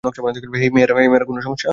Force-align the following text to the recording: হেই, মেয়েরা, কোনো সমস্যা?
হেই, 0.59 0.69
মেয়েরা, 0.69 1.25
কোনো 1.25 1.41
সমস্যা? 1.41 1.69